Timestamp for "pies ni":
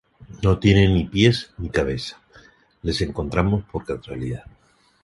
1.05-1.69